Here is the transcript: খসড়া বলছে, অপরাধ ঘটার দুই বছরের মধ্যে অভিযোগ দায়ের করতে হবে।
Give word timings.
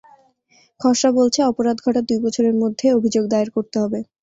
খসড়া 0.81 1.09
বলছে, 1.19 1.39
অপরাধ 1.43 1.77
ঘটার 1.85 2.03
দুই 2.09 2.19
বছরের 2.25 2.55
মধ্যে 2.61 2.85
অভিযোগ 2.97 3.23
দায়ের 3.27 3.49
করতে 3.55 3.77
হবে। 3.83 3.99